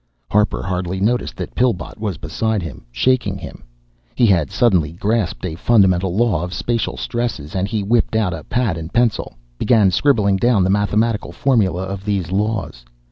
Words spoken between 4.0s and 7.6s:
He had suddenly grasped a fundamental law of spacial stresses,